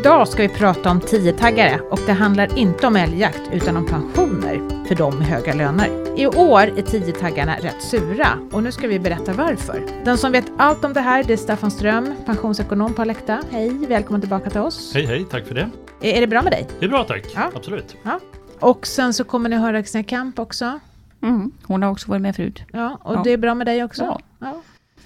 [0.00, 4.84] Idag ska vi prata om 10-taggare och det handlar inte om älgjakt utan om pensioner
[4.88, 6.18] för de med höga löner.
[6.20, 9.82] I år är 10-taggarna rätt sura och nu ska vi berätta varför.
[10.04, 13.40] Den som vet allt om det här det är Staffan Ström, pensionsekonom på Alecta.
[13.50, 14.94] Hej, välkommen tillbaka till oss.
[14.94, 15.70] Hej hej, tack för det.
[16.00, 16.66] Är, är det bra med dig?
[16.78, 17.50] Det är bra tack, Ja.
[17.54, 17.96] absolut.
[18.02, 18.20] Ja.
[18.60, 20.78] Och sen så kommer ni höra Xenia Kamp också.
[21.22, 22.62] Mm, hon har också varit med förut.
[22.72, 23.20] Ja, och Ja.
[23.24, 24.20] det är bra med dig också?
[24.40, 24.62] Ja.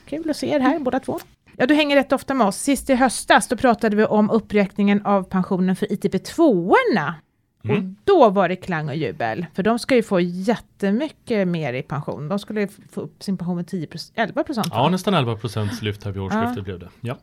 [0.07, 1.21] Kul att se er här båda två.
[1.57, 2.57] Ja, du hänger rätt ofta med oss.
[2.57, 7.14] Sist i höstas då pratade vi om uppräkningen av pensionen för ITP2-orna.
[7.64, 7.76] Mm.
[7.76, 11.82] Och då var det klang och jubel, för de ska ju få jättemycket mer i
[11.82, 12.29] pension.
[12.29, 14.67] De skulle ju få upp sin pension med 10% 11 procent.
[14.71, 16.89] Ja, nästan 11 procents lyft här vid årsskiftet blev det.
[17.00, 17.18] Ja.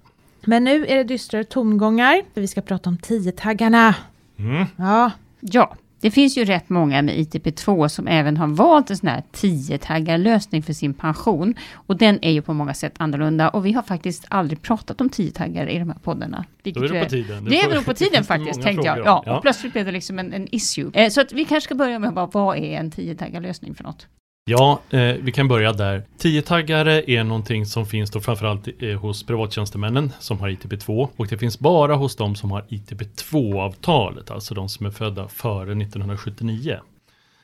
[0.46, 3.94] Men nu är det dystrare tongångar, för vi ska prata om 10-taggarna.
[4.38, 4.66] Mm.
[4.76, 5.12] Ja,
[5.42, 9.24] Ja, det finns ju rätt många med ITP2 som även har valt en sån här
[9.34, 11.56] 10-taggarlösning för sin pension.
[11.74, 13.50] Och den är ju på många sätt annorlunda.
[13.50, 16.38] Och vi har faktiskt aldrig pratat om 10-taggar i de här poddarna.
[16.38, 17.46] Då vilket är det på tiden.
[17.46, 19.00] Det är nog på tiden faktiskt, tänkte jag.
[19.00, 20.92] Ja, och plötsligt blev det liksom en, en issue.
[20.94, 24.08] Eh, så att vi kanske ska börja med bara, vad är en 10-taggarlösning för något?
[24.52, 26.04] Ja, eh, vi kan börja där.
[26.20, 31.38] 10-taggare är någonting som finns då framförallt eh, hos privattjänstemännen som har ITP2 och det
[31.38, 36.80] finns bara hos de som har ITP2-avtalet, alltså de som är födda före 1979.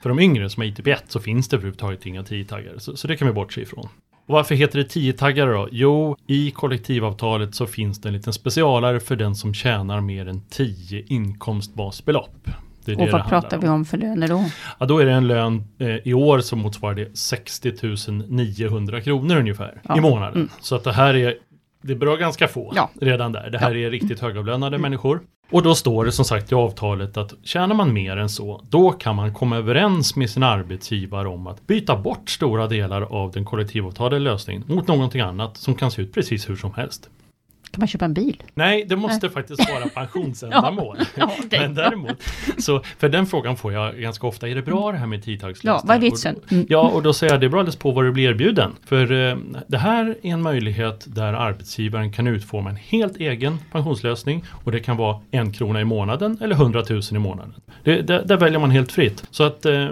[0.02, 3.17] För de yngre som har ITP1 så finns det överhuvudtaget inga 10-taggare, så, så det
[3.17, 3.88] kan vi bortse ifrån.
[4.25, 5.69] Och varför heter det 10-taggare då?
[5.72, 10.41] Jo, i kollektivavtalet så finns det en liten specialare för den som tjänar mer än
[10.50, 12.50] 10 inkomstbasbelopp.
[12.88, 14.44] Det är det Och det vad handlar pratar vi om för löner då?
[14.80, 19.36] Ja, då är det en lön eh, i år som motsvarar det 60 900 kronor
[19.38, 19.98] ungefär Ja.
[19.98, 20.36] i månaden.
[20.36, 20.50] Mm.
[20.62, 21.36] Så att det här är,
[21.84, 22.90] det berör ganska få Ja.
[23.02, 23.50] redan där.
[23.50, 25.20] Det här är riktigt högavlönade människor.
[25.52, 28.92] Och då står det som sagt i avtalet att tjänar man mer än så, då
[28.92, 33.46] kan man komma överens med sin arbetsgivare om att byta bort stora delar av den
[33.46, 37.10] kollektivavtalade lösningen mot någonting annat som kan se ut precis hur som helst.
[37.78, 38.44] Kan man köpa en bil?
[38.53, 40.97] Nej, det måste faktiskt vara pensionsändamål.
[41.16, 41.31] Ja.
[41.52, 42.23] Men däremot,
[42.58, 45.75] så för den frågan får jag ganska ofta, är det bra det här med tidtagslösningar?
[45.75, 46.36] Ja, vad är vitsen?
[46.52, 46.66] Mm.
[46.69, 48.72] Ja, och då säger jag det beror alldeles på vad du blir erbjuden.
[48.85, 49.38] För eh,
[49.68, 54.79] det här är en möjlighet där arbetsgivaren kan utforma en helt egen pensionslösning och det
[54.79, 57.53] kan vara en krona i månaden eller hundratusen i månaden.
[57.84, 59.23] Det, där, där väljer man helt fritt.
[59.31, 59.88] Så att eh,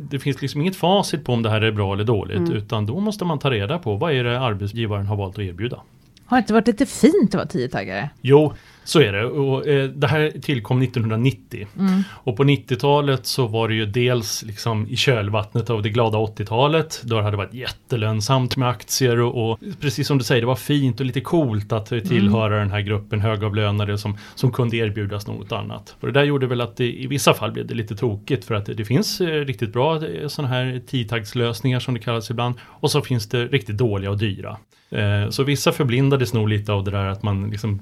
[0.00, 2.52] det finns liksom inget facit på om det här är bra eller dåligt Mm.
[2.52, 5.80] utan då måste man ta reda på vad är det arbetsgivaren har valt att erbjuda.
[6.26, 8.10] Har det inte varit lite fint att vara 10-taggare?
[8.20, 8.52] Jo,
[8.86, 9.24] så är det.
[9.26, 11.66] Och, eh, det här tillkom 1990.
[11.78, 12.02] Mm.
[12.10, 17.00] Och på 90-talet så var det ju dels liksom i kölvattnet av det glada 80-talet.
[17.04, 20.56] Då hade det varit jättelönsamt med aktier och, och precis som du säger, det var
[20.56, 25.52] fint och lite coolt att tillhöra den här gruppen högavlönade som, som kunde erbjudas något
[25.52, 25.96] annat.
[26.00, 28.54] Och det där gjorde väl att det, i vissa fall blev det lite tokigt för
[28.54, 32.54] att det, det finns eh, riktigt bra eh, sådana här tiotaggslösningar som det kallas ibland.
[32.62, 34.56] Och så finns det riktigt dåliga och dyra.
[34.90, 37.80] Eh, Så vissa förblindades nog lite av det där att man liksom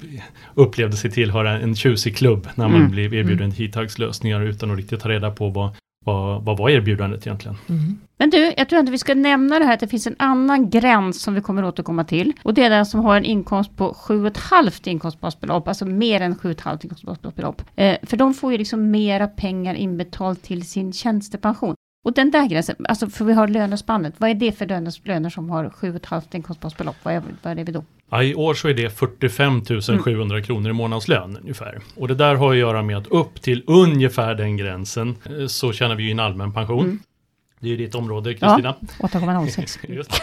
[0.55, 2.91] upplevde sig tillhöra en tjusig klubb när man Mm.
[2.91, 5.71] blev erbjuden tidtagslösningar utan att riktigt ta reda på vad,
[6.05, 7.57] vad, vad var erbjudandet egentligen.
[8.19, 10.71] Men du, jag tror inte vi ska nämna det här att det finns en annan
[10.71, 12.33] gräns som vi kommer återkomma till.
[12.43, 16.79] Och det är den som har en inkomst på 7,5 inkomstbasbelopp, alltså mer än 7,5
[16.85, 17.63] inkomstbasbelopp.
[17.77, 21.75] Eh, för de får ju liksom mera pengar inbetalt till sin tjänstepension.
[22.05, 25.31] Och den där gränsen, alltså för vi har lönespannet, vad är det för löner, löner
[25.31, 26.97] som har 7,5 inkomstbasbelopp?
[27.03, 27.85] Vad är, vad är det då?
[28.11, 29.63] Ja, I år så är det 45
[30.01, 31.79] 700 kronor i månadslön ungefär.
[31.97, 35.73] Och det där har att göra med att upp till ungefär den gränsen eh, så
[35.73, 36.85] tjänar vi ju en allmän pension.
[36.85, 36.99] Mm.
[37.65, 38.75] Det är ju ditt område Kristina.
[38.99, 39.79] 8,06.
[39.93, 40.11] Just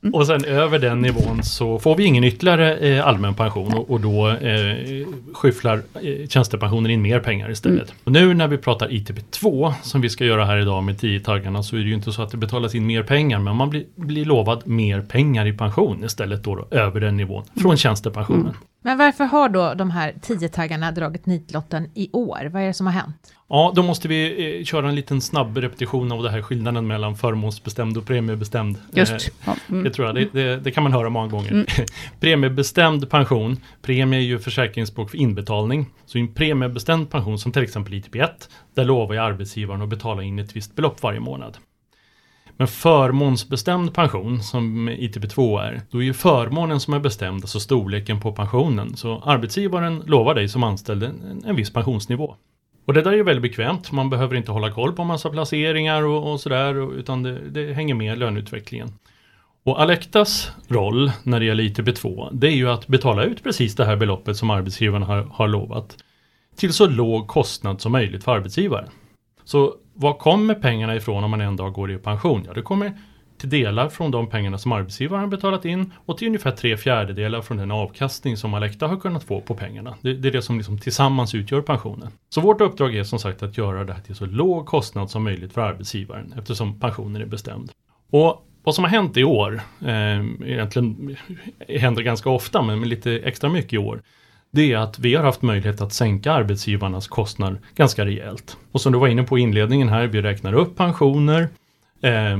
[0.00, 0.10] det.
[0.12, 4.00] Och sen över den nivån så får vi ingen ytterligare eh, allmän pension och, och
[4.00, 7.94] då eh, skyfflar eh, tjänstepensionen in mer pengar istället.
[8.06, 8.22] Mm.
[8.22, 11.80] Nu när vi pratar ITP2 som vi ska göra här idag med 10-taggarna så är
[11.80, 14.66] det ju inte så att det betalas in mer pengar men man blir, blir lovad
[14.66, 18.40] mer pengar i pension istället då, då över den nivån från tjänstepensionen.
[18.40, 18.54] Mm.
[18.82, 22.50] Men varför har då de här 10-taggarna dragit nitlotten i år?
[22.52, 23.34] Vad är det som har hänt?
[23.48, 27.16] Ja, då måste vi eh, köra en liten snabb repetition av det här skillnaden mellan
[27.16, 28.76] förmånsbestämd och premiebestämd.
[28.76, 29.30] Eh, Just.
[29.46, 29.84] Ja, mm.
[29.84, 31.50] Det tror jag, det, det, det kan man höra många gånger.
[31.50, 31.66] Mm.
[32.20, 35.86] Premiebestämd pension, premie är ju försäkringsspråk för inbetalning.
[36.06, 38.28] Så i en premiebestämd pension som till exempel ITP1,
[38.74, 41.56] där lovar ju arbetsgivaren att betala in ett visst belopp varje månad.
[42.60, 48.20] Men förmånsbestämd pension, som ITP2 är, då är ju förmånen som är bestämd, alltså storleken
[48.20, 48.96] på pensionen.
[48.96, 52.36] Så arbetsgivaren lovar dig som anställd en, en viss pensionsnivå.
[52.84, 56.02] Och det där är ju väldigt bekvämt, man behöver inte hålla koll på massa placeringar
[56.02, 58.88] och, och sådär, utan det, det hänger med löneutvecklingen.
[59.64, 63.74] Och Alectas roll när det gäller ITP 2, det är ju att betala ut precis
[63.74, 65.96] det här beloppet som arbetsgivaren har, har lovat
[66.56, 68.88] till så låg kostnad som möjligt för arbetsgivaren.
[69.44, 72.44] Så var kommer pengarna ifrån om man en dag går i pension?
[72.46, 72.92] Ja, det kommer
[73.38, 77.56] till delar från de pengarna som arbetsgivaren betalat in och till ungefär tre fjärdedelar från
[77.56, 79.94] den avkastning som Alecta har kunnat få på pengarna.
[80.00, 82.08] Det, det är det som liksom tillsammans utgör pensionen.
[82.28, 85.24] Så vårt uppdrag är som sagt att göra det här till så låg kostnad som
[85.24, 87.72] möjligt för arbetsgivaren eftersom pensionen är bestämd.
[88.10, 91.16] Och vad som har hänt i år, eh, egentligen
[91.68, 94.02] händer ganska ofta men lite extra mycket i år,
[94.50, 98.56] det är att vi har haft möjlighet att sänka arbetsgivarnas kostnad ganska rejält.
[98.72, 101.48] Och som du var inne på i inledningen här, vi räknar upp pensioner,
[102.02, 102.38] eh,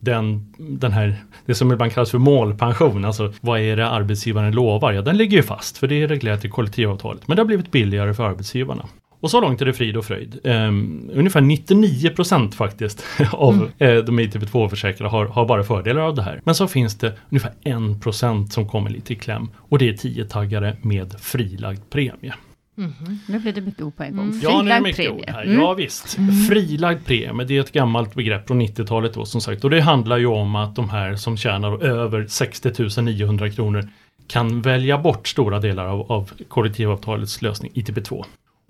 [0.00, 1.16] den, den här,
[1.46, 4.92] det som ibland kallas för målpension, alltså vad är det arbetsgivaren lovar?
[4.92, 7.28] Ja, den ligger ju fast för det är reglerat i kollektivavtalet.
[7.28, 8.86] Men det har blivit billigare för arbetsgivarna.
[9.20, 10.38] Och så långt är det frid och fröjd.
[10.44, 13.96] Um, ungefär 99 procent faktiskt av mm.
[13.96, 16.40] uh, de ITP2-försäkrade har, har, bara fördelar av det här.
[16.44, 19.48] Men så finns det ungefär 1 procent som kommer lite i kläm.
[19.56, 22.34] Och det är 10-taggare med frilagd premie.
[22.78, 23.16] Mm -hmm.
[23.28, 24.26] Nu blir det mycket ord på en gång.
[24.26, 24.40] Mm.
[24.42, 25.22] Ja, nu är det mycket premie.
[25.22, 25.42] ord här.
[25.42, 25.60] Mm.
[25.60, 26.18] Ja, visst.
[26.18, 26.34] Mm.
[26.34, 29.64] Frilagd premie, det är ett gammalt begrepp från 90-talet då som sagt.
[29.64, 33.88] Och det handlar ju om att de här som tjänar över 60 900 kronor
[34.26, 38.24] kan välja bort stora delar av, av kollektivavtalets lösning ITP2.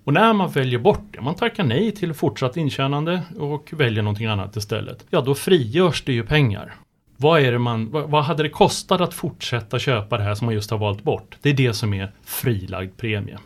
[0.07, 4.27] Och när man väljer bort det, man tackar nej till fortsatt intjänande och väljer någonting
[4.27, 5.07] annat istället.
[5.11, 6.75] Ja, då frigörs det ju pengar.
[7.17, 10.55] Vad, är det man, vad, hade det kostat att fortsätta köpa det här som man
[10.55, 11.37] just har valt bort?
[11.43, 13.39] Det är det som är frilagd premie.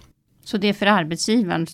[0.44, 1.66] Så det är för arbetsgivaren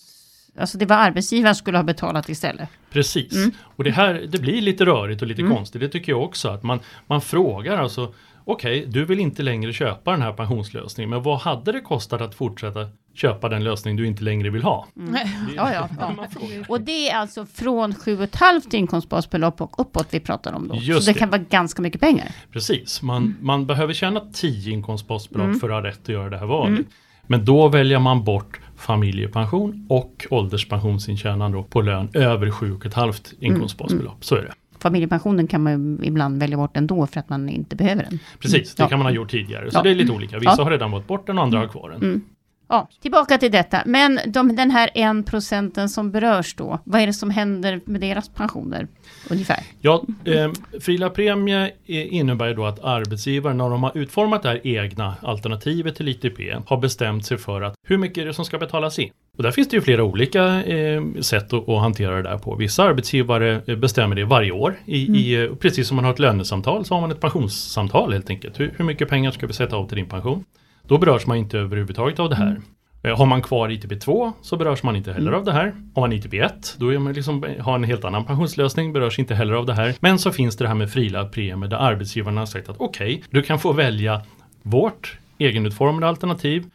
[0.59, 2.69] Alltså det var arbetsgivaren skulle ha betalat istället.
[2.91, 3.35] Precis.
[3.35, 3.51] Mm.
[3.61, 5.55] Och det här det blir lite rörigt och lite mm.
[5.55, 5.81] konstigt.
[5.81, 6.49] Det tycker jag också.
[6.49, 8.13] Att man, man frågar alltså
[8.49, 11.09] Okej, okay, du vill inte längre köpa den här pensionslösningen.
[11.09, 14.87] Men vad hade det kostat att fortsätta köpa den lösning du inte längre vill ha.
[14.97, 15.15] Mm.
[15.55, 16.27] ja, ja, ja.
[16.67, 20.75] Och det är alltså från 7,5 inkomstbasbelopp och uppåt vi pratar om då.
[20.75, 22.31] Just Så det, det, kan vara ganska mycket pengar.
[22.51, 23.35] Precis, man, mm.
[23.41, 25.59] man behöver tjäna 10 inkomstbasbelopp mm.
[25.59, 26.69] för att ha rätt att göra det här valet.
[26.69, 26.85] Mm.
[27.27, 34.05] Men då väljer man bort familjepension och ålderspensionsintjänande på lön över 7,5 inkomstbasbelopp.
[34.05, 34.21] Mm.
[34.21, 34.53] Så är det.
[34.79, 38.19] Familjepensionen kan man ibland välja bort ändå för att man inte behöver den.
[38.39, 38.89] Precis, det ja.
[38.89, 39.71] kan man ha gjort tidigare.
[39.71, 39.83] Så ja.
[39.83, 40.39] det är lite olika.
[40.39, 40.63] Vissa ja.
[40.63, 42.21] har redan valt bort den och andra har kvar den.
[42.69, 43.81] Ja, tillbaka till detta.
[43.85, 48.01] Men de, den här en procenten som berörs då, vad är det som händer med
[48.01, 48.87] deras pensioner
[49.29, 49.59] ungefär?
[49.79, 55.15] Ja, eh, Frila Premie innebär då att arbetsgivaren när de har utformat det här egna
[55.21, 58.99] alternativet till ITP har bestämt sig för att hur mycket är det som ska betalas
[58.99, 59.11] in?
[59.37, 62.55] Och där finns det ju flera olika eh, sätt att, att, hantera det där på.
[62.55, 64.75] Vissa arbetsgivare eh, bestämmer det varje år.
[64.85, 65.15] I, mm.
[65.15, 68.59] i, eh, precis som man har ett lönesamtal så har man ett pensionssamtal helt enkelt.
[68.59, 70.43] Hur, hur mycket pengar ska vi sätta av till din pension?
[70.87, 72.61] Då berörs man inte överhuvudtaget av det här.
[73.03, 73.17] Mm.
[73.17, 75.39] Har man kvar ITP2 så berörs man inte heller mm.
[75.39, 75.73] av det här.
[75.95, 79.53] Har man ITP1 då är man liksom, har en helt annan pensionslösning, berörs inte heller
[79.53, 79.95] av det här.
[79.99, 83.15] Men så finns det det här med frilagd premie där arbetsgivarna har sagt att okej,
[83.15, 84.21] okay, du kan få välja
[84.61, 86.65] vårt egenutformade alternativ.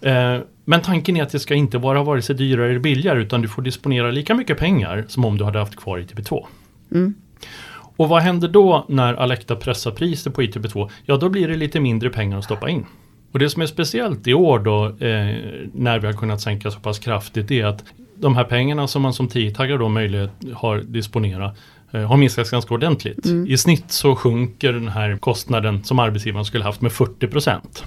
[0.00, 3.42] Eh, men tanken är att det ska inte vara vare sig dyrare eller billigare utan
[3.42, 6.44] du får disponera lika mycket pengar som om du hade haft kvar ITP2.
[6.92, 7.14] Mm.
[7.96, 10.90] Och vad händer då när Alecta pressar priset på ITP2?
[11.04, 12.86] Ja, då blir det lite mindre pengar att stoppa in.
[13.34, 15.36] Och det som är speciellt i år då eh,
[15.72, 17.84] när vi har kunnat sänka så pass kraftigt är att
[18.14, 21.54] de här pengarna som man som tiotaggare då möjlighet har disponera
[21.92, 23.26] eh, har minskats ganska ordentligt.
[23.26, 23.46] Mm.
[23.46, 27.84] I snitt så sjunker den här kostnaden som arbetsgivaren skulle haft med 40 procent.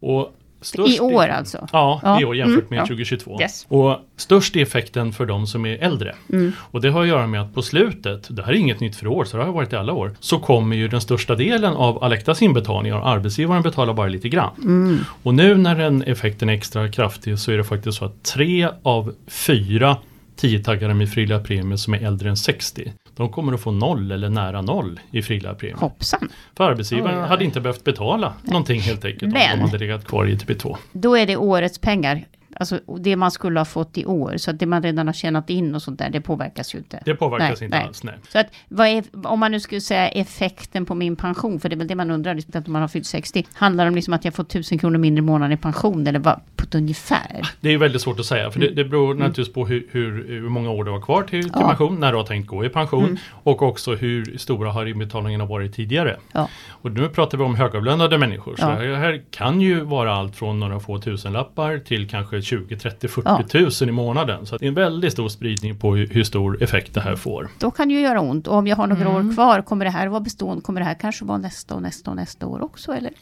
[0.00, 1.68] Och Störst I år alltså?
[1.72, 2.86] Ja, ja, i år jämfört mm, med ja.
[2.86, 3.40] 2022.
[3.40, 3.66] Yes.
[3.68, 6.14] Och störst är effekten för de som är äldre.
[6.32, 6.52] Mm.
[6.58, 9.06] Och det har att göra med att på slutet, det här är inget nytt för
[9.06, 12.04] år, så det har varit i alla år, så kommer ju den största delen av
[12.04, 14.54] Alectas inbetalningar och arbetsgivaren betalar bara lite grann.
[14.62, 14.98] Mm.
[15.22, 18.68] Och nu när den effekten är extra kraftig så är det faktiskt så att tre
[18.82, 19.96] av fyra
[20.36, 24.28] tiotaggare med frilla premie som är äldre än 60 de kommer att få noll eller
[24.28, 25.76] nära noll i frilapremie.
[25.76, 26.28] Hoppsan!
[26.56, 27.28] För arbetsgivaren oj, oj.
[27.28, 28.52] hade inte behövt betala Nej.
[28.52, 30.76] någonting helt enkelt Men, om de hade legat kvar i ITP2.
[30.92, 32.24] Då är det årets pengar.
[32.60, 34.36] Alltså det man skulle ha fått i år.
[34.36, 37.02] Så att det man redan har tjänat in och sånt där, det påverkas ju inte.
[37.04, 37.86] Det påverkas nej, inte nej.
[37.86, 38.14] alls, nej.
[38.28, 41.74] Så att vad är, om man nu skulle säga effekten på min pension, för det
[41.74, 43.46] är väl det man undrar, liksom, att man har fyllt 60.
[43.52, 46.18] Handlar det om liksom att jag får 1000 kronor mindre i månaden i pension eller
[46.18, 47.48] vad, på ett ungefär?
[47.60, 49.18] Det är väldigt svårt att säga, för det, det beror mm.
[49.18, 51.68] naturligtvis på hur, hur, hur, många år du har kvar till, till ja.
[51.68, 53.16] pension, när du har tänkt gå i pension mm.
[53.30, 56.16] och också hur stora har inbetalningarna varit tidigare.
[56.32, 56.48] Ja.
[56.68, 58.82] Och nu pratar vi om högavlönade människor, så ja.
[58.82, 63.28] det här kan ju vara allt från några få tusenlappar till kanske 20, 30, 40
[63.28, 63.42] ja.
[63.48, 64.46] tusen i månaden.
[64.46, 67.48] Så det är en väldigt stor spridning på hur, stor effekt det här får.
[67.58, 68.46] Då kan det ju göra ont.
[68.46, 69.28] Och om jag har några mm.
[69.28, 70.62] år kvar, kommer det här vara bestående?
[70.62, 72.92] Kommer det här kanske vara nästa och nästa och nästa år också?
[72.92, 73.12] Eller?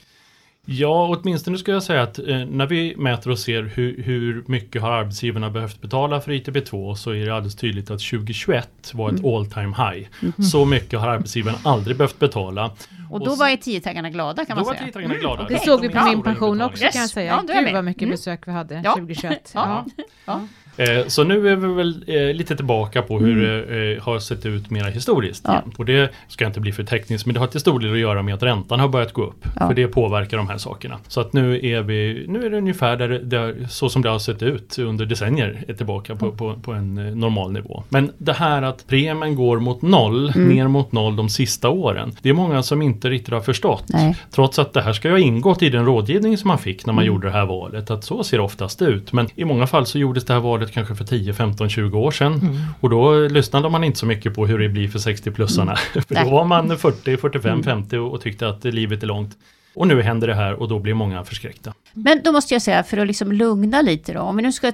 [0.71, 4.83] Ja, åtminstone ska jag säga att eh, när vi mäter och ser hur, hur, mycket
[4.83, 9.19] har arbetsgivarna behövt betala för ITB2 så är det alldeles tydligt att 2021 var ett
[9.19, 9.35] mm.
[9.35, 10.09] all time high.
[10.23, 10.33] Mm.
[10.43, 12.71] Så mycket har arbetsgivarna aldrig behövt betala.
[13.11, 14.91] Och då och var ju tiotaggarna glada kan man säga.
[14.93, 15.19] Då var mm.
[15.19, 15.47] glada.
[15.49, 16.93] Det såg vi på min pension också yes.
[16.93, 17.45] kan jag säga.
[17.47, 18.11] Ja, Gud vad mycket mm.
[18.11, 18.93] besök vi hade ja.
[18.93, 19.51] 2021.
[19.55, 19.87] ja.
[20.25, 20.41] ja.
[20.79, 23.69] Eh, så nu är vi väl eh, lite tillbaka på hur Mm.
[23.69, 25.43] det eh, har sett ut mera historiskt.
[25.47, 25.63] Ja.
[25.77, 28.23] Och det ska inte bli för tekniskt men det har till stor del att göra
[28.23, 29.47] med att räntan har börjat gå upp.
[29.61, 29.67] Ja.
[29.69, 30.99] För det påverkar de här sakerna.
[31.09, 34.19] Så att nu är vi, nu är det ungefär där, där, så som det har
[34.19, 37.83] sett ut under decennier är tillbaka på, på, på en normal nivå.
[37.89, 40.49] Men det här att premien går mot noll, Mm.
[40.49, 42.13] ner mot noll de sista åren.
[42.23, 43.85] Det är många som inte riktigt har förstått.
[43.89, 44.17] Nej.
[44.31, 46.93] Trots att det här ska ju ha ingått i den rådgivning som man fick när
[46.93, 47.15] man Mm.
[47.15, 47.91] gjorde det här valet.
[47.91, 49.13] Att så ser det oftast ut.
[49.13, 52.11] Men i många fall så gjordes det här valet kanske för 10, 15, 20 år
[52.11, 52.33] sedan.
[52.33, 52.57] Mm.
[52.81, 55.77] Och då lyssnade man inte så mycket på hur det blir för 60-plussarna.
[55.93, 56.25] för Nej.
[56.25, 57.65] då var man 40, 45, Mm.
[57.65, 59.37] 50 och, och tyckte att livet är långt.
[59.79, 61.75] Och nu händer det här och då blir många förskräckta.
[61.93, 64.73] Men då måste jag säga, för att liksom lugna lite då, om vi nu ska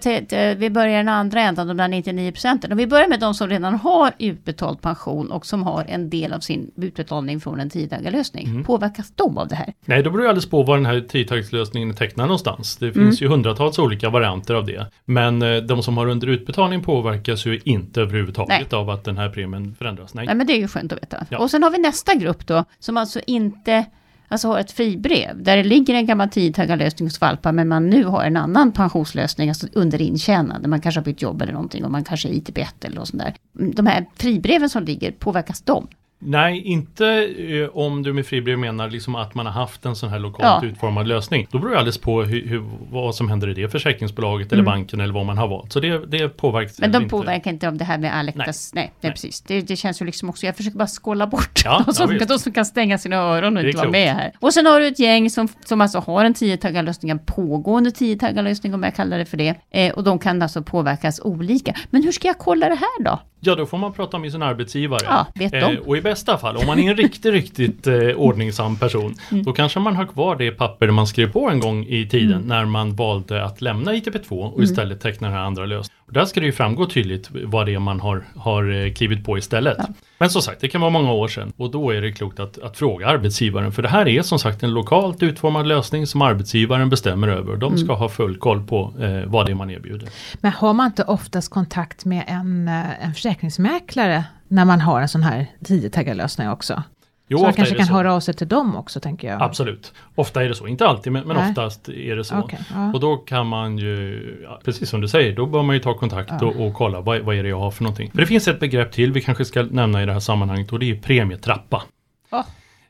[0.56, 2.72] vi börjar den andra ändan, de där 99 procenten.
[2.72, 6.32] Om vi börjar med de som redan har utbetald pension och som har en del
[6.32, 8.46] av sin utbetalning från en tiodagarslösning.
[8.46, 8.64] Mm.
[8.64, 9.72] Påverkas de av det här?
[9.84, 12.76] Nej, då beror det alldeles på var den här tiotaktslösningen är tecknad någonstans.
[12.76, 12.94] Det Mm.
[12.94, 14.86] finns ju hundratals olika varianter av det.
[15.04, 19.28] Men eh, de som har under utbetalning påverkas ju inte överhuvudtaget av att den här
[19.28, 20.14] premien förändras.
[20.14, 20.26] Nej.
[20.26, 21.26] Nej, men det är ju skönt att veta.
[21.28, 21.38] Ja.
[21.38, 23.84] Och sen har vi nästa grupp då, som alltså inte
[24.28, 28.04] Alltså har ett fribrev där det ligger en gammal tidtagarlösning hos Valpa men man nu
[28.04, 30.68] har en annan pensionslösning alltså under intjänande.
[30.68, 33.22] Man kanske har bytt jobb eller någonting och man kanske är ITP1 eller något sånt
[33.22, 33.34] där.
[33.52, 35.88] De här fribreven som ligger, påverkas de?
[36.18, 37.06] Nej, inte
[37.38, 40.62] eh, om du med fribrev menar liksom att man har haft en sån här lokalt
[40.64, 40.68] Ja.
[40.68, 41.46] utformad lösning.
[41.50, 45.00] Då beror det alldeles på hur, hur, vad som händer i det försäkringsbolaget eller banken
[45.00, 45.72] eller vad man har valt.
[45.72, 46.90] Så det, det påverkas Mm.
[46.90, 47.10] Men de inte.
[47.10, 48.70] påverkar inte av det här med Alectas?
[48.74, 49.12] Nej, nej, Nej.
[49.12, 49.40] precis.
[49.40, 52.28] Det, det känns ju liksom också, jag försöker bara skålla bort Ja, de, som, visst.
[52.28, 53.92] de som kan stänga sina öron och Det är inte vara klokt.
[53.92, 54.32] med här.
[54.40, 58.74] Och sen har du ett gäng som, som alltså har en tiotaggarlösning, en pågående tiotaggarlösning
[58.74, 59.54] om jag kallar det för det.
[59.70, 61.74] Eh, och de kan alltså påverkas olika.
[61.90, 63.18] Men hur ska jag kolla det här då?
[63.46, 65.00] Ja, då får man prata med sin arbetsgivare.
[65.04, 65.58] Ja, vet de.
[65.58, 69.44] Eh, och i bästa fall, om man är en riktigt, riktigt eh, ordningsam person, Mm.
[69.44, 72.48] då kanske man har kvar det papper man skrev på en gång i tiden Mm.
[72.48, 76.00] när man valde att lämna ITP2 och istället teckna den här andra lösningen.
[76.06, 79.24] Och där ska det ju framgå tydligt vad det är man har, har eh, klivit
[79.24, 79.78] på istället.
[80.18, 82.58] Men som sagt, det kan vara många år sedan och då är det klokt att,
[82.58, 83.72] att fråga arbetsgivaren.
[83.72, 87.52] För det här är som sagt en lokalt utformad lösning som arbetsgivaren bestämmer över.
[87.52, 87.96] Och de ska Mm.
[87.98, 90.08] ha full koll på eh, vad det är man erbjuder.
[90.40, 95.08] Men har man inte oftast kontakt med en, eh, en försäkringsmäklare när man har en
[95.08, 96.82] sån här tiotaggarlösning också?
[97.28, 97.92] Jo, så man kanske kan så.
[97.92, 99.42] höra av sig till dem också tänker jag.
[99.42, 99.92] Absolut.
[100.14, 101.48] Ofta är det så, inte alltid men, men Nej.
[101.48, 102.38] oftast är det så.
[102.38, 102.92] Okej, ja.
[102.92, 104.20] Och då kan man ju,
[104.64, 106.46] precis som du säger, då bör man ju ta kontakt Ja.
[106.46, 108.10] och, och kolla vad, vad är det jag har för någonting.
[108.10, 110.78] För det finns ett begrepp till vi kanske ska nämna i det här sammanhanget och
[110.78, 111.82] det är premietrappa.
[112.30, 112.44] Ja.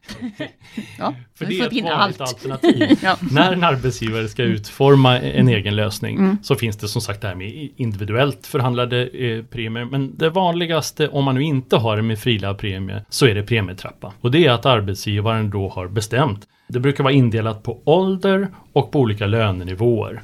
[0.98, 2.98] ja, För det är ett vanligt alternativ.
[3.02, 3.16] Ja.
[3.30, 6.38] När en arbetsgivare ska utforma en egen lösning Mm.
[6.42, 9.84] så finns det som sagt det här med individuellt förhandlade eh, premier.
[9.84, 13.42] Men det vanligaste om man nu inte har det med frilagd premie så är det
[13.42, 14.12] premietrappa.
[14.20, 16.40] Och det är att arbetsgivaren då har bestämt.
[16.68, 20.22] Det brukar vara indelat på ålder och på olika lönenivåer.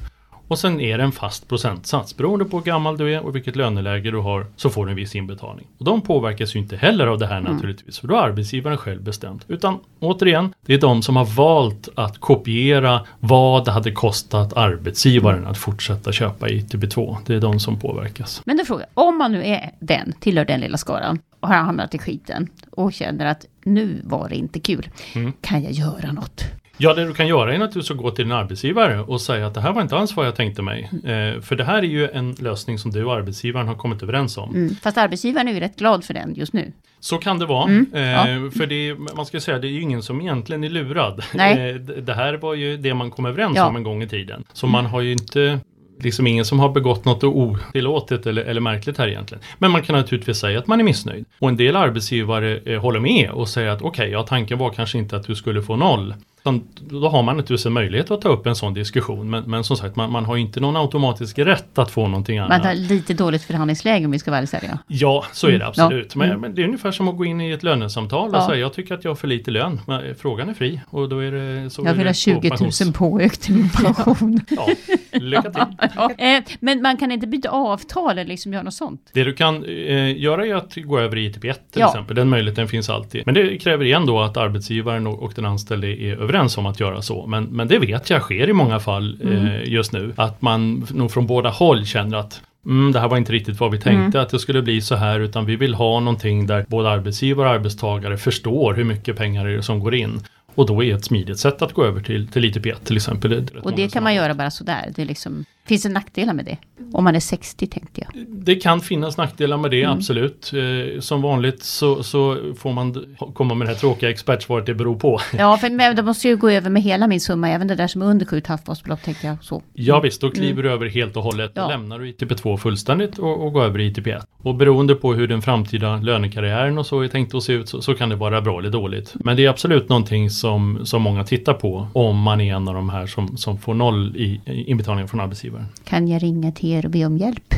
[0.51, 2.17] Och sen är det en fast procentsats.
[2.17, 4.95] Beroende på hur gammal du är och vilket löneläge du har så får du en
[4.95, 5.67] viss inbetalning.
[5.77, 7.99] Och de påverkas ju inte heller av det här naturligtvis.
[7.99, 9.45] För då har arbetsgivaren själv bestämt.
[9.47, 15.47] Utan återigen, det är de som har valt att kopiera vad det hade kostat arbetsgivaren
[15.47, 17.17] att fortsätta köpa ITB2.
[17.25, 18.41] Det är de som påverkas.
[18.45, 21.55] Men då frågar jag, om man nu är den, tillhör den lilla skaran och har
[21.55, 24.89] hamnat i skiten och känner att nu var det inte kul.
[25.15, 25.33] Mm.
[25.41, 26.45] Kan jag göra något?
[26.83, 29.53] Ja, det du kan göra är naturligtvis att gå till din arbetsgivare och säga att
[29.53, 30.89] det här var inte alls vad jag tänkte mig.
[30.93, 34.37] Eh, för det här är ju en lösning som du och arbetsgivaren har kommit överens
[34.37, 34.55] om.
[34.55, 34.75] Mm.
[34.75, 36.71] Fast arbetsgivaren är ju rätt glad för den just nu.
[36.99, 37.63] Så kan det vara.
[37.63, 38.25] Mm, eh, ja.
[38.57, 41.23] För det, är- man ska säga, det är ju ingen som egentligen är lurad.
[41.33, 41.69] Nej.
[41.69, 43.67] Eh, det här var ju det man kom överens Ja.
[43.67, 44.43] om en gång i tiden.
[44.53, 45.59] Så man har ju inte
[45.99, 49.43] liksom ingen som har begått något otillåtet eller, eller märkligt här egentligen.
[49.57, 51.25] Men man kan naturligtvis säga att man är missnöjd.
[51.39, 54.97] Och en del arbetsgivare eh, håller med och säger att okej, ja tanken var kanske
[54.97, 56.13] inte att du skulle få noll.
[56.43, 59.29] Då har man naturligtvis en möjlighet att ta upp en sån diskussion.
[59.29, 62.49] Men, men som sagt, man, man har inte någon automatisk rätt att få någonting annat.
[62.49, 64.79] Man har lite dåligt förhandlingsläge om vi ska vara ärliga.
[64.87, 66.11] Ja, så är det Mm, absolut.
[66.15, 66.19] ja.
[66.19, 66.41] Men, Mm.
[66.41, 68.47] men det är ungefär som att gå in i ett lönesamtal och Ja.
[68.47, 69.79] säga jag tycker att jag har för lite lön.
[69.87, 71.81] Men eh, frågan är fri och då är det så.
[71.85, 74.39] Jag vill ha 20 000 pensions- påökt till min pension.
[74.49, 74.67] Ja,
[75.11, 75.63] lycka till.
[75.95, 79.09] Ja, eh, Men man kan inte byta avtal eller liksom göra något sånt.
[79.13, 81.87] Det du kan eh, göra är att gå över i ITP1 till Ja.
[81.87, 82.15] exempel.
[82.15, 83.23] Den möjligheten finns alltid.
[83.25, 86.79] Men det kräver igen då att arbetsgivaren och, och den anställde är överens om att
[86.79, 87.27] göra så.
[87.27, 89.45] Men, men det vet jag sker i många fall Mm.
[89.45, 90.13] eh, just nu.
[90.15, 93.71] Att man nog från båda håll känner att Mm, det här var inte riktigt vad
[93.71, 94.21] vi tänkte Mm.
[94.21, 97.53] att det skulle bli så här utan vi vill ha någonting där både arbetsgivare och
[97.53, 100.19] arbetstagare förstår hur mycket pengar det är som går in.
[100.55, 103.31] Och då är ett smidigt sätt att gå över till, till ITP1 till exempel.
[103.45, 104.91] Det Och det kan man göra bara sådär.
[104.95, 105.45] Det är liksom...
[105.65, 106.57] Finns det nackdelar med det?
[106.93, 108.25] Om man är 60 tänkte jag.
[108.27, 109.97] Det kan finnas nackdelar med det, Mm.
[109.97, 110.51] absolut.
[110.53, 114.95] Eh, som vanligt så, så får man komma med det här tråkiga expertsvaret, det beror
[114.95, 115.19] på.
[115.37, 117.87] Ja, för men det måste ju gå över med hela min summa, även det där
[117.87, 119.61] som är under 7,5 basbelopp tänker jag så.
[119.73, 121.55] Ja visst, då kliver du över helt och hållet.
[121.55, 121.67] Då Ja.
[121.67, 124.21] lämnar du ITP2 fullständigt och, och går över i ITP1.
[124.43, 127.81] Och beroende på hur den framtida lönekarriären och så är tänkt att se ut så,
[127.81, 129.13] så kan det vara bra eller dåligt.
[129.15, 132.73] Men det är absolut någonting som, som många tittar på om man är en av
[132.73, 135.50] de här som, som får noll i, i inbetalningar från arbetsgivaren.
[135.83, 137.53] Kan jag ringa till er och be om hjälp?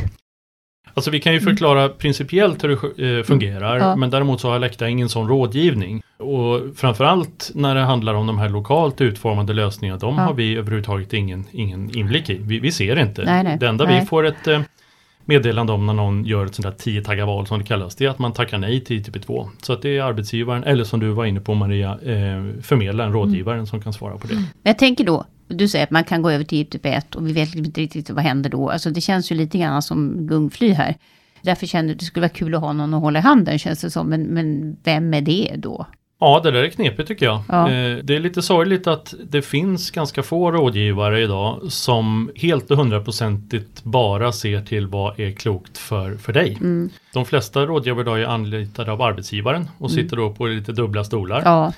[0.96, 3.88] Alltså vi kan ju förklara principiellt hur det eh, fungerar, Mm.
[3.88, 3.96] Ja.
[3.96, 6.02] men däremot så har Alecta ingen sån rådgivning.
[6.18, 10.20] Och framförallt när det handlar om de här lokalt utformade lösningarna, de Ja.
[10.22, 12.38] har vi överhuvudtaget ingen, ingen inblick i.
[12.38, 13.22] Vi, vi ser inte.
[13.24, 13.56] Nej, nej.
[13.60, 14.00] Det enda Nej.
[14.00, 14.60] vi får ett eh,
[15.24, 18.08] meddelande om när någon gör ett sånt där 10 val som det kallas, det är
[18.10, 19.48] att man tackar nej till ITP2.
[19.62, 23.66] Så att det är arbetsgivaren, eller som du var inne på Maria, eh, förmedlaren, rådgivaren
[23.66, 24.42] som kan svara på det.
[24.62, 27.32] Jag tänker då, du säger att man kan gå över till typ 1 och vi
[27.32, 28.70] vet liksom inte riktigt vad händer då.
[28.70, 30.96] Alltså det känns ju lite grann som gungfly här.
[31.42, 33.58] Därför känner jag att det skulle vara kul att ha någon att hålla i handen
[33.58, 34.08] känns det som.
[34.08, 35.86] Men, men vem är det då?
[36.24, 37.42] Ja, det där är knepigt tycker jag.
[37.48, 37.70] Ja.
[37.70, 42.76] Eh, Det är lite sorgligt att det finns ganska få rådgivare idag som helt och
[42.76, 46.56] hundraprocentigt bara ser till vad är klokt för, för dig.
[46.60, 46.90] Mm.
[47.14, 51.42] De flesta rådgivare idag är anlitade av arbetsgivaren och sitter då på lite dubbla stolar.
[51.44, 51.72] Ja,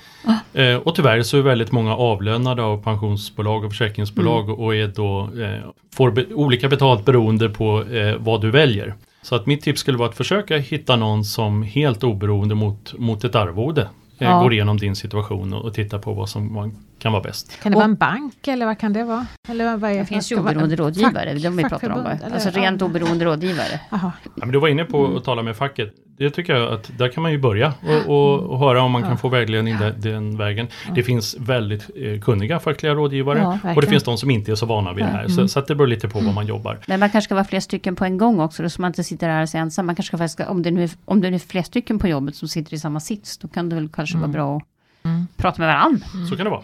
[0.53, 5.29] Eh, Och tyvärr så är väldigt många avlönade av pensionsbolag och försäkringsbolag och är då,
[5.43, 7.83] eh, får be- olika betalt beroende på
[8.17, 8.93] vad du väljer.
[9.21, 13.23] Så att mitt tips skulle vara att försöka hitta någon som helt oberoende mot, mot
[13.23, 13.87] ett arvode
[14.17, 14.41] Ja.
[14.41, 16.53] går igenom din situation och, och tittar på vad som
[16.99, 17.59] kan vara bäst.
[17.63, 19.27] Kan det Och- vara en bank eller vad kan det vara?
[19.49, 22.05] Eller vad är det finns ju oberoende vara- rådgivare, fack- de vi pratar om.
[22.33, 22.87] Alltså rent ja.
[22.87, 23.79] oberoende rådgivare.
[23.91, 24.11] Jaha.
[24.23, 25.17] Ja, men du var inne på Mm.
[25.17, 25.93] att tala med facket.
[26.19, 27.73] Det tycker jag att där kan man ju börja
[28.07, 29.17] och, och, och höra om man kan Ja.
[29.17, 30.67] få vägledning den, den vägen.
[30.95, 34.55] Det finns väldigt eh, kunniga fackliga rådgivare Ja, och det finns de som inte är
[34.55, 35.27] så vana vid det här.
[35.27, 36.79] Så, så att det beror lite på var man jobbar.
[36.87, 39.03] Men man kanske ska vara flera stycken på en gång också, då, så man inte
[39.03, 39.85] sitter där så ensam.
[39.85, 42.07] Man kanske ska, faktiskt- om, det nu är, om det nu är flera stycken på
[42.07, 44.63] jobbet som sitter i samma sits, då kan det väl kanske vara bra att
[45.09, 45.27] Mm.
[45.37, 46.05] prata med varandra.
[46.29, 46.61] Så kan det vara.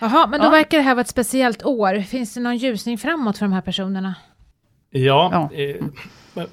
[0.00, 0.50] Jaha, men då Ja.
[0.50, 2.00] verkar det här vara ett speciellt år.
[2.02, 4.14] Finns det någon ljusning framåt för de här personerna?
[4.90, 5.50] Ja, Ja.
[5.54, 5.70] Mm.
[5.76, 5.84] Eh,
[6.34, 6.46] men,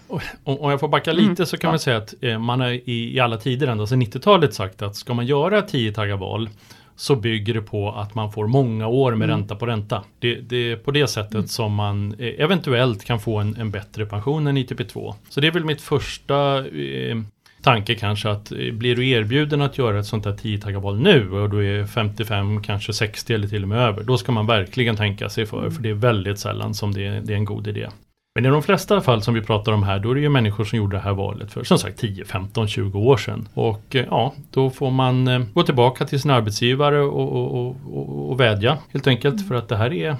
[0.44, 3.14] om, om jag får backa lite så kan man säga att eh, man har i,
[3.16, 6.50] i alla tider, ända sedan 90-talet sagt att ska man göra 10 val
[6.96, 9.38] så bygger det på att man får många år med Mm.
[9.40, 10.04] ränta på ränta.
[10.20, 14.06] Det, det är på det sättet som man eh, eventuellt kan få en, en bättre
[14.06, 15.14] pension än ITP2.
[15.30, 17.18] Så det är väl mitt första eh,
[17.65, 21.49] tanke kanske att eh, blir du erbjuden att göra ett sånt här 10 nu och
[21.49, 25.30] du är 55, kanske 60 eller till och med över, då ska man verkligen tänka
[25.30, 27.88] sig för, för det är väldigt sällan som det, är- det är en god idé.
[28.36, 30.63] Men i de flesta fall som vi pratar om här, då är det ju människor
[30.63, 33.47] som gjorde det här valet för som sagt 10, 15, 20 år sedan.
[33.54, 38.30] Och eh, ja, då får man eh, gå tillbaka till sin arbetsgivare och, och, och,
[38.32, 40.15] och, vädja helt enkelt för att det här är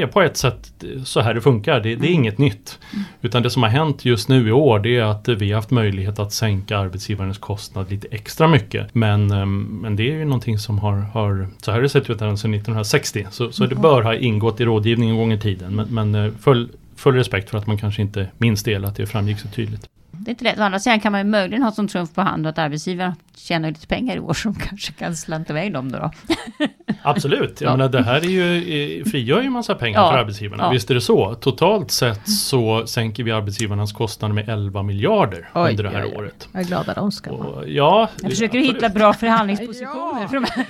[0.00, 2.78] är på ett sätt så här det funkar, det, det är inget nytt.
[3.22, 5.70] Utan det som har hänt just nu i år det är att vi har haft
[5.70, 8.94] möjlighet att sänka arbetsgivarens kostnad lite extra mycket.
[8.94, 12.10] Men, ehm, men det är ju någonting som har, har så här har det sett
[12.10, 13.26] ut sedan 1960.
[13.30, 15.76] Så, så det bör ha ingått i rådgivningen en gång i tiden.
[15.76, 18.96] Men, men eh, full, full respekt för att man kanske inte minns det eller att
[18.96, 19.88] det framgick så tydligt.
[20.12, 20.58] Det är inte lätt.
[20.58, 23.68] Å andra sidan kan man ju möjligen ha som trumf på hand att arbetsgivaren tjänar
[23.68, 25.98] lite pengar i år som kanske kan slanta iväg dem då.
[25.98, 26.10] då.
[27.02, 27.76] Absolut, jag Ja.
[27.76, 30.10] menar det här är ju, frigör ju en massa pengar Ja.
[30.12, 30.64] för arbetsgivarna.
[30.64, 30.70] Ja.
[30.70, 31.34] Visst är det så.
[31.34, 36.08] Totalt sett så sänker vi arbetsgivarnas kostnader med 11 miljarder Oj, under det här oj,
[36.12, 36.18] oj.
[36.18, 36.48] året.
[36.52, 37.66] Vad glada de ska vara.
[37.66, 38.76] Ja, Jag försöker absolut.
[38.76, 40.26] hitta bra förhandlingspositioner.
[40.28, 40.66] För de här.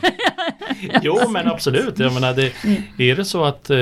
[1.03, 2.83] Jo men absolut, jag menar det, Mm.
[2.99, 3.77] är det så att eh,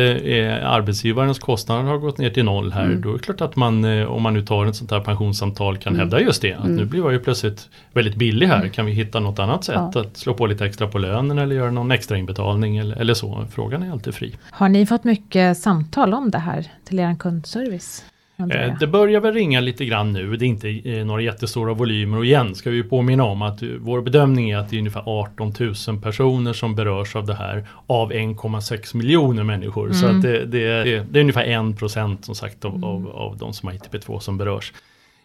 [0.73, 3.01] arbetsgivarens kostnader har gått ner till noll här, Mm.
[3.01, 5.50] då är det klart att man, eh, om man nu tar ett sånt här pensionssamtal,
[5.81, 6.53] kan hävda just det.
[6.53, 6.77] Att Mm.
[6.77, 10.01] nu blir jag ju plötsligt väldigt billig här, kan vi hitta något annat sätt Ja.
[10.01, 13.47] att slå på lite extra på lönen eller göra någon extra inbetalning eller, eller så.
[13.51, 14.35] Frågan är alltid fri.
[14.51, 18.05] Har ni fått mycket samtal om det här till er kundservice?
[18.53, 18.75] Eh?
[18.81, 20.37] Det börjar väl ringa lite grann nu.
[20.37, 23.69] Det är inte eh, några jättestora volymer och igen ska vi påminna om att eh,
[23.81, 25.53] vår bedömning är att det är ungefär 18
[25.89, 29.93] 000 personer som berörs av det här av 1,6 miljoner människor.
[29.93, 30.17] Så Mm.
[30.17, 33.53] att det, det, är, det är ungefär 1 procent som sagt av, av, av de
[33.53, 34.73] som har ITP2 som berörs.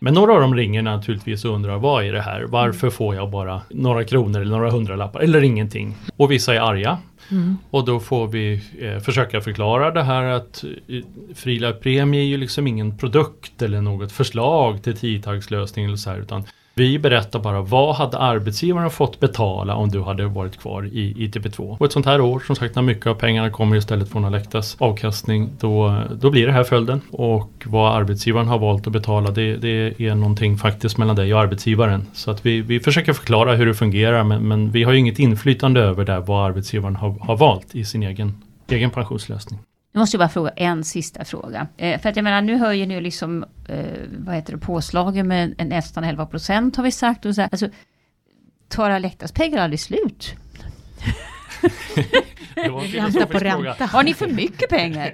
[0.06, 2.44] Men några av dem ringer naturligtvis och undrar vad är det här?
[2.44, 5.96] Varför får jag bara några kronor eller några hundralappar eller ingenting?
[6.18, 6.98] Och vissa är arga.
[7.32, 7.58] Mm.
[7.70, 11.04] Och då får vi eh, försöka förklara det här att eh,
[11.36, 16.44] Frilab-premie är ju liksom ingen produkt eller något förslag till tiotagslösning eller så här utan
[16.78, 21.78] vi berättar bara vad hade arbetsgivaren fått betala om du hade varit kvar i ITP2.
[21.80, 24.76] Och ett sånt här år, som sagt när mycket av pengarna kommer istället från Alectas
[24.80, 27.02] avkastning, då, då blir det här följden.
[27.12, 31.40] Och vad arbetsgivaren har valt att betala, det, det är någonting faktiskt mellan dig och
[31.40, 32.06] arbetsgivaren.
[32.14, 35.20] Så att vi, vi försöker förklara hur det fungerar, men, men vi har ju inget
[35.20, 39.60] inflytande över det, vad arbetsgivaren har, har valt i sin egen, egen pensionslösning.
[39.96, 41.68] Nu måste jag bara fråga en sista fråga.
[41.78, 43.86] Eh, för att jag menar, nu höjer ni liksom, eh,
[44.18, 47.26] vad heter det, påslagen med en, nästan 11 procent har vi sagt.
[47.26, 47.50] Och så här.
[47.52, 47.68] Alltså,
[48.68, 50.36] tar Alectas pengar aldrig slut?
[52.56, 53.86] Det var en Ränta på ränta.
[53.86, 55.14] Har ni för mycket pengar?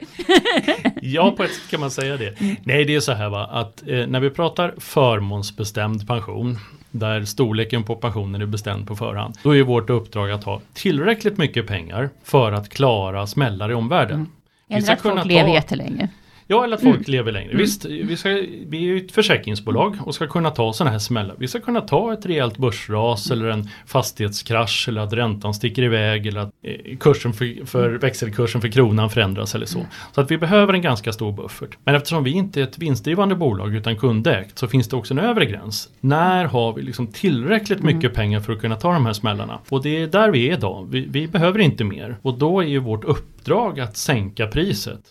[1.02, 2.36] Ja, på ett sätt kan man säga det.
[2.64, 6.58] Nej, det är så här va, att eh, när vi pratar förmånsbestämd pension,
[6.92, 11.38] där storleken på pensionen är bestämd på förhand, då är vårt uppdrag att ha tillräckligt
[11.38, 14.20] mycket pengar för att klara smällar i omvärlden.
[14.20, 14.41] Vi
[14.84, 16.10] Ska att folk lever ta- jättelänge?
[16.52, 17.58] Ja, eller att folk lever längre.
[17.58, 18.30] Visst, vi, ska,
[18.68, 21.36] vi är ju ett försäkringsbolag och ska kunna ta sådana här smällar.
[21.40, 26.28] Vi ska kunna ta ett rejält börsras eller en fastighetskrasch eller att räntan sticker iväg
[26.28, 29.86] eller att eh, kursen för, för växelkursen för kronan förändras eller så.
[30.12, 31.78] Så att vi behöver en ganska stor buffert.
[31.84, 35.20] Men eftersom vi inte är ett vinstdrivande bolag utan kundägt så finns det också en
[35.20, 35.90] övre gräns.
[36.00, 39.60] När har vi liksom tillräckligt mycket pengar för att kunna ta de här smällarna?
[39.70, 40.88] Och det är där vi är idag.
[40.90, 42.18] Vi, vi behöver inte mer.
[42.22, 45.02] Och då är ju vårt uppdrag att sänka priset.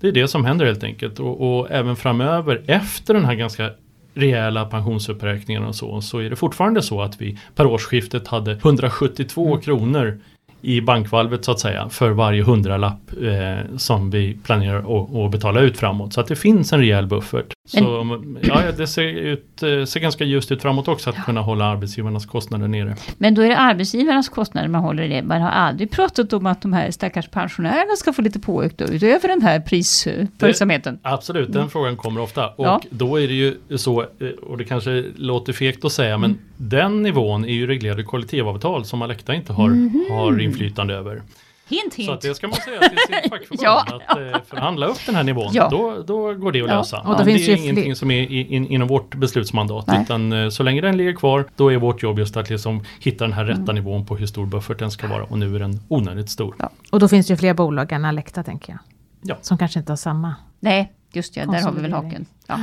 [0.00, 1.20] Det är det som händer helt enkelt.
[1.20, 3.70] Och, och även framöver efter den här ganska
[4.14, 9.56] rejäla pensionsuppräkningen och så, så är det fortfarande så att vi per årsskiftet hade 172
[9.56, 10.20] kronor
[10.62, 14.78] i bankvalvet så att säga för varje hundralapp eh, som vi planerar
[15.24, 16.12] att, betala ut framåt.
[16.12, 17.52] Så att det finns en rejäl buffert.
[17.68, 21.64] Så ja, det ser, ut, eh, ser ganska ljust ut framåt också att kunna hålla
[21.64, 22.96] arbetsgivarnas kostnader nere.
[23.18, 25.22] Men då är det arbetsgivarnas kostnader man håller i det.
[25.22, 29.28] Man har aldrig pratat om att de här stackars pensionärerna ska få lite påökt utöver
[29.28, 30.98] den här prisföljsamheten.
[31.02, 32.48] Absolut, den frågan kommer ofta.
[32.48, 32.80] Och Ja.
[32.90, 37.02] då är det ju så, eh, och det kanske låter fegt att säga, men den
[37.02, 39.70] nivån är ju reglerad i kollektivavtal som Alecta inte har,
[40.14, 41.22] har inflytande över.
[41.70, 42.10] Hint, Så hint.
[42.12, 43.84] att det ska man säga till sitt fackförbund, Ja.
[44.08, 45.68] att eh, förhandla upp den här nivån, Ja.
[45.70, 46.76] då, då går det att Ja.
[46.78, 46.98] lösa.
[47.00, 49.86] Och då det finns är ju ingenting fler- som är i, in, inom vårt beslutsmandat,
[49.86, 50.02] Nej.
[50.02, 53.24] utan eh, så länge den ligger kvar, då är vårt jobb just att liksom hitta
[53.24, 53.74] den här rätta Mm.
[53.74, 56.54] nivån på hur stor bufferten ska vara, och nu är den onödigt stor.
[56.90, 58.78] Och då finns det ju fler bolag än Alecta tänker jag.
[59.22, 59.36] Ja.
[59.42, 60.34] Som kanske inte har samma.
[60.60, 62.26] Nej, just ja, där har vi väl haken.
[62.46, 62.58] Ja.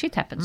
[0.00, 0.44] Shit happens.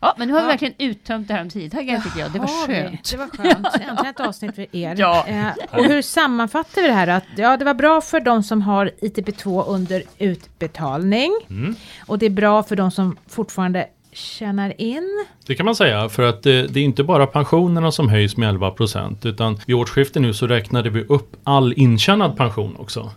[0.00, 0.50] Ja, men nu har vi Ja.
[0.50, 2.32] verkligen uttömt det här om tidtaggar tycker jag.
[2.32, 3.10] Det var skönt.
[3.10, 3.66] Det var skönt.
[3.74, 4.94] Äntligen ett avsnitt för er.
[4.98, 5.26] Ja.
[5.28, 5.46] Eh,
[5.78, 7.06] och hur sammanfattar vi det här?
[7.08, 11.32] Att, ja, det var bra för de som har ITP2 under utbetalning.
[11.50, 11.74] Mm.
[12.06, 15.24] Och det är bra för de som fortfarande tjänar in.
[15.46, 18.48] Det kan man säga för att det, det är inte bara pensionerna som höjs med
[18.48, 23.10] 11 procent utan vid årsskiftet nu så räknade vi upp all intjänad pension också.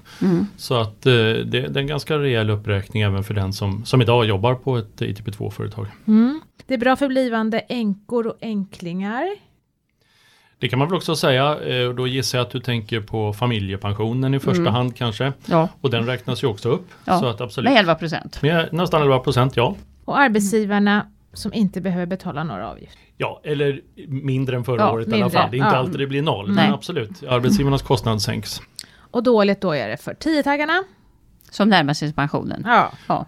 [0.57, 4.01] Så att eh, det, det är en ganska rejäl uppräkning även för den som, som
[4.01, 5.87] idag jobbar på ett ITP2-företag.
[6.07, 6.41] Mm.
[6.67, 9.25] Det är bra för blivande änkor och änklingar.
[10.59, 13.33] Det kan man väl också säga eh, och då gissar jag att du tänker på
[13.33, 14.73] familjepensionen i första Mm.
[14.73, 15.33] hand kanske.
[15.45, 16.87] Ja, Och den räknas ju också upp.
[17.05, 17.71] Ja, Så att absolut.
[17.71, 18.39] med 11 procent.
[18.71, 19.75] Nästan 11 procent, ja.
[20.05, 22.99] Och arbetsgivarna som inte behöver betala några avgifter.
[23.17, 25.39] Ja, eller mindre än förra Ja, året i alla mindre.
[25.39, 25.51] fall.
[25.51, 25.77] Det är inte Ja.
[25.77, 26.65] alltid det blir noll, Nej.
[26.65, 27.23] men absolut.
[27.23, 28.61] Arbetsgivarnas kostnad sänks.
[29.11, 30.83] Och dåligt då är det för tiotaggarna.
[31.51, 32.63] Som närmar sig pensionen.
[32.65, 32.91] Ja.
[33.07, 33.25] Ja.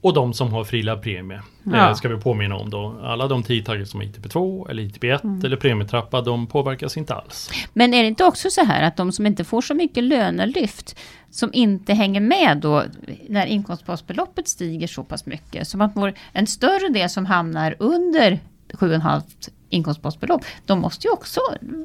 [0.00, 1.40] Och de som har frilad premie.
[1.64, 1.94] Ja.
[1.94, 3.00] Ska vi påminna om då.
[3.02, 5.44] Alla de tidtaggar som är ITP2 eller ITP1 Mm.
[5.44, 7.50] eller premietrappa, de påverkas inte alls.
[7.72, 10.98] Men är det inte också så här att de som inte får så mycket lönelyft,
[11.30, 12.82] som inte hänger med då
[13.28, 18.40] när inkomstbasbeloppet stiger så pass mycket, som att får en större del som hamnar under
[18.72, 19.22] 7,5
[19.70, 21.40] inkomstbasbelopp, de måste ju också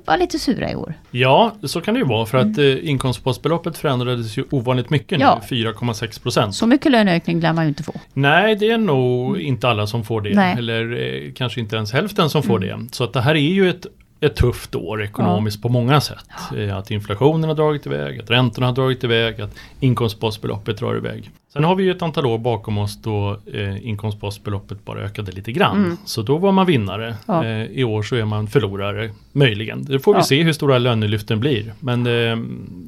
[0.05, 0.93] vara lite sura i år.
[1.11, 5.25] Ja, så kan det ju vara för att eh, inkomstbasbeloppet förändrades ju ovanligt mycket nu,
[5.25, 5.37] Mm.
[5.49, 5.71] Ja.
[5.71, 6.55] 4,6 procent.
[6.55, 7.93] Så mycket löneökning lär man ju inte få.
[8.13, 10.31] Nej, det är nog inte alla som får det.
[10.31, 10.43] Mm.
[10.45, 10.55] Nej.
[10.57, 10.91] Eller
[11.27, 12.87] eh, kanske inte ens hälften som får Mm.
[12.87, 12.93] det.
[12.95, 13.85] Så att det här är ju ett,
[14.19, 16.25] ett tufft år ekonomiskt på många sätt.
[16.57, 21.29] Eh, Att inflationen har dragit iväg, att räntorna har dragit iväg, att inkomstbasbeloppet drar iväg.
[21.53, 25.51] Sen har vi ju ett antal år bakom oss då eh, inkomstbasbeloppet bara ökade lite
[25.51, 25.77] grann.
[25.85, 25.97] Mm.
[26.05, 27.15] Så då var man vinnare.
[27.25, 27.45] Ja.
[27.45, 29.83] Eh, I år så är man förlorare, möjligen.
[29.85, 30.23] Det får vi Ja.
[30.23, 31.73] se hur stora lönelyften blir.
[31.79, 32.37] Men eh,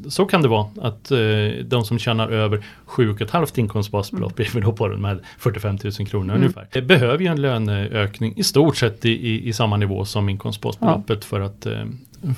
[0.10, 1.18] så kan det vara att eh,
[1.66, 4.58] de som tjänar över 7,5 inkomstbasbelopp, Mm.
[4.58, 6.68] är då på de här 45 000 kronor ungefär.
[6.72, 11.26] Det behöver ju en löneökning i stort sett i, i, i samma nivå som inkomstbasbeloppet
[11.26, 11.84] för, att, eh,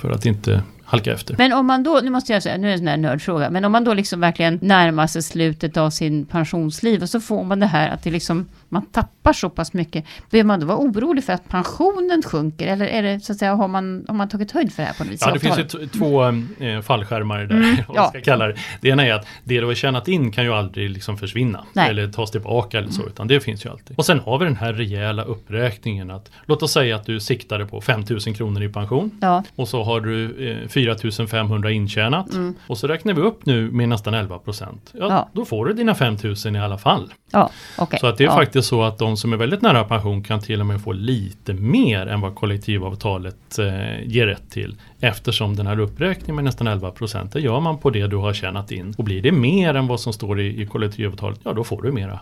[0.02, 1.36] för att inte halka efter.
[1.38, 3.50] Men om man då, nu måste jag säga, nu är det en sån här nördfråga,
[3.50, 7.44] men om man då liksom verkligen närmar sig slutet av sin pensionsliv och så får
[7.44, 10.78] man det här att det liksom, man tappar så pass mycket, behöver man då vara
[10.78, 12.68] orolig för att pensionen sjunker?
[12.68, 14.94] Eller är det så att säga, har man, har man tagit höjd för det här
[14.96, 15.22] på något vis?
[15.26, 16.24] Ja, det finns ju två
[16.60, 18.10] eh, fallskärmar där, Mm, ja.
[18.10, 18.56] ska kalla det.
[18.82, 21.66] Det ena är att det du har tjänat in kan ju aldrig liksom försvinna.
[21.74, 21.86] Nej.
[21.90, 21.98] Mm.
[21.98, 23.98] Eller tas tillbaka eller så, utan det finns ju alltid.
[23.98, 27.66] Och sen har vi den här rejäla uppräkningen att, låt oss säga att du siktade
[27.66, 29.12] på 5000 kronor i pension.
[29.22, 32.56] Ja, Och så har du eh, 4500 intjänat Mm.
[32.68, 34.92] och så räknar vi upp nu med nästan 11 procent.
[34.94, 35.30] Ja, Ja.
[35.34, 37.14] Då får du dina 5000 i alla fall.
[37.36, 38.00] Ja, okej.
[38.00, 38.36] Så att det är ja.
[38.36, 41.54] faktiskt så att de som är väldigt nära pension kan till och med få lite
[41.54, 44.76] mer än vad kollektivavtalet eh, ger rätt till.
[45.00, 48.34] Eftersom den här uppräkningen med nästan 11 procent, det gör man på det du har
[48.34, 48.94] tjänat in.
[48.98, 51.92] Och blir det mer än vad som står i, i kollektivavtalet, ja då får du
[51.92, 52.20] mera.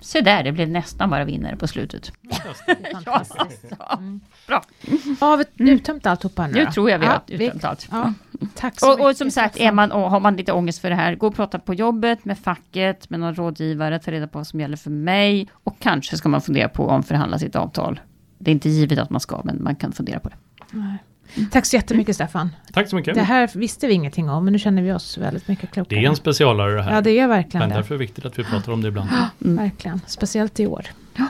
[0.00, 2.12] Se där, det blev nästan bara vinnare på slutet.
[3.06, 3.24] Ja,
[4.50, 4.62] bra.
[5.20, 6.70] Har vi uttömt alltihopa nu Nu då?
[6.72, 7.88] tror jag vi har vi- uttömt allt.
[7.90, 8.12] Ja,
[8.54, 10.90] tack så Och, och mycket, som sagt, är man, och har man lite ångest för
[10.90, 14.38] det här, gå och prata på jobbet med facket, med någon rådgivare, ta reda på
[14.38, 15.48] vad som gäller för mig.
[15.64, 18.00] Och kanske ska man fundera på att omförhandla sitt avtal.
[18.38, 20.36] Det är inte givet att man ska, men man kan fundera på det.
[21.50, 22.50] Tack så jättemycket Staffan.
[22.72, 23.14] Tack så mycket.
[23.14, 26.00] Det här visste vi ingenting om, men nu känner vi oss väldigt mycket klokare.
[26.00, 26.94] Det är en specialare det här.
[26.94, 27.74] Ja, det är verkligen men det.
[27.74, 29.08] därför är det viktigt att vi pratar om det ibland.
[29.38, 30.86] Verkligen, speciellt i år.
[31.16, 31.26] Ja,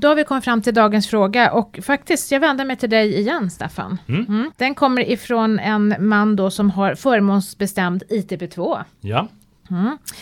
[0.00, 3.18] då har vi kommit fram till dagens fråga och faktiskt, jag vänder mig till dig
[3.20, 3.98] igen Staffan.
[4.08, 4.50] Mm.
[4.56, 8.84] Den kommer ifrån en man då som har förmånsbestämd ITP2.
[9.00, 9.28] Ja,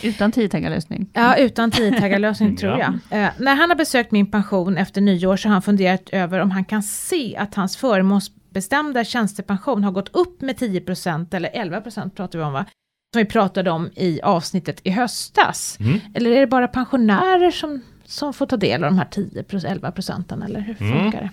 [0.03, 1.09] Utan tiotaggarlösning.
[1.13, 2.93] Ja, utan tiotaggarlösning tror Ja.
[3.09, 3.23] jag.
[3.23, 6.51] Eh, när han har besökt min pension efter nyår så har han funderat över om
[6.51, 12.39] han kan se att hans förmånsbestämda tjänstepension har gått upp med 10% eller 11% pratar
[12.39, 12.65] vi om va?
[13.13, 15.77] Som vi pratade om i avsnittet i höstas.
[15.79, 15.99] Mm.
[16.13, 20.43] Eller är det bara pensionärer som, som får ta del av de här 10-11 procenten
[20.43, 21.01] eller hur Mm.
[21.03, 21.29] funkar det?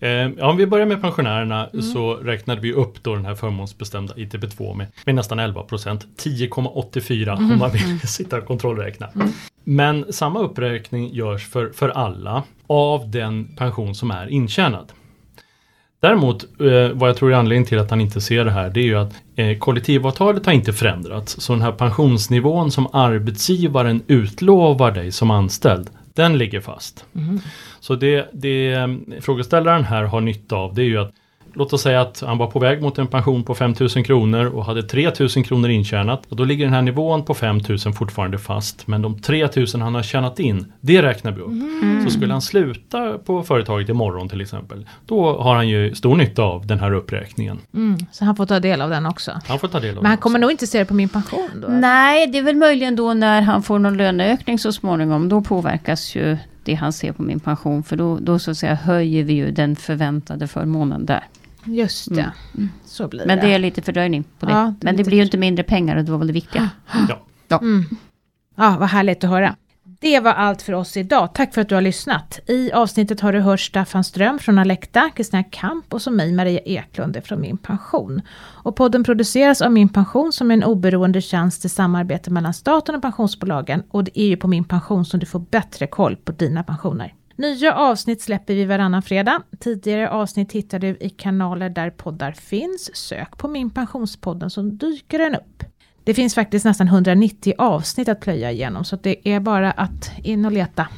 [0.00, 1.82] Eh, ja, om vi börjar med pensionärerna Mm.
[1.82, 6.06] så räknade vi upp då den här förmånsbestämda ITP2 med, med nästan 11 procent.
[6.16, 7.52] 10,84 Mm.
[7.52, 9.08] om man vill sitta och kontrollräkna.
[9.64, 14.92] Men samma uppräkning görs för, för alla av den pension som är intjänad.
[16.00, 18.80] Däremot, eh, vad jag tror är anledningen till att han inte ser det här, det
[18.80, 21.40] är ju att eh, kollektivavtalet har inte förändrats.
[21.40, 27.04] Så den här pensionsnivån som arbetsgivaren utlovar dig som anställd, den ligger fast.
[27.80, 28.88] Så det, det eh,
[29.20, 31.12] frågeställaren här har nytta av, det är ju att
[31.56, 34.64] Låt oss säga att han var på väg mot en pension på 5000 kronor och
[34.64, 36.26] hade 3000 kronor intjänat.
[36.28, 38.86] Och då ligger den här nivån på 5000 fortfarande fast.
[38.86, 42.04] Men de 3000 han har tjänat in, det räknar vi upp.
[42.04, 46.42] Så skulle han sluta på företaget imorgon till exempel, då har han ju stor nytta
[46.42, 47.58] av den här uppräkningen.
[47.74, 49.32] Mm, så han får ta del av den också.
[49.46, 51.08] Han får ta del av Men han den kommer nog inte se det på min
[51.08, 51.68] pension då?
[51.68, 55.28] Nej, det är väl möjligen då när han får någon löneökning så småningom.
[55.28, 57.82] Då påverkas ju det han ser på min pension.
[57.82, 61.24] För då, då så att säga höjer vi ju den förväntade förmånen där.
[61.66, 62.68] Just det, Mm.
[62.84, 63.46] så blir Men det.
[63.46, 64.52] det är lite fördröjning på det.
[64.52, 66.70] Ja, det Men det blir ju inte mindre pengar och det var väl det viktiga.
[67.48, 67.58] Ja.
[67.58, 67.84] Mm.
[68.56, 69.56] Ja, vad härligt att höra.
[70.00, 71.34] Det var allt för oss idag.
[71.34, 72.38] Tack för att du har lyssnat.
[72.46, 76.60] I avsnittet har du hört Staffan Ström från Alekta, Kristina Kamp och som mig Maria
[76.60, 78.20] Eklund från Min Pension.
[78.38, 82.94] Och podden produceras av Min Pension som är en oberoende tjänst i samarbete mellan staten
[82.94, 83.82] och pensionsbolagen.
[83.90, 87.14] Och det är ju på Min Pension som du får bättre koll på dina pensioner.
[87.38, 89.42] Nya avsnitt släpper vi varannan fredag.
[89.60, 92.96] Tidigare avsnitt hittar du i kanaler där poddar finns.
[92.96, 95.64] Sök på Min Pensionspodden så dyker den upp.
[96.04, 100.44] Det finns faktiskt nästan 190 avsnitt att plöja igenom så det är bara att in
[100.44, 100.88] och leta.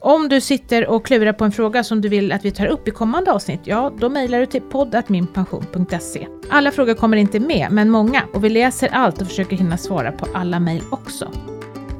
[0.00, 2.88] Om du sitter och klurar på en fråga som du vill att vi tar upp
[2.88, 6.26] i kommande avsnitt, ja då mejlar du till poddatminpension.se.
[6.50, 10.12] Alla frågor kommer inte med, men många och vi läser allt och försöker hinna svara
[10.12, 11.30] på alla mejl också.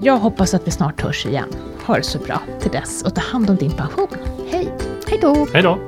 [0.04, 1.48] Jag hoppas att vi snart hörs igen.
[1.86, 4.08] Ha det så bra till dess och ta hand om din pension.
[4.50, 4.72] Hej!
[5.06, 5.46] Hej då!
[5.52, 5.78] Hej då!